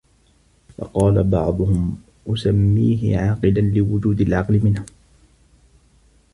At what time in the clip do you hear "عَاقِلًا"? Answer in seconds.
3.17-3.61